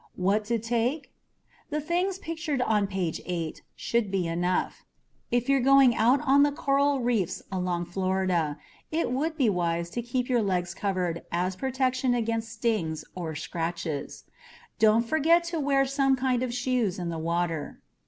[0.15, 1.13] What to take?
[1.69, 4.83] The things pictured on page 8 should be enough.
[5.29, 8.57] If you're going out on the coral reefs along Florida,
[8.91, 14.23] it would be wise to keep your legs covered as protection against stings or scratches.
[14.79, 17.79] Don't ever forget to wear some kind of shoes in the water.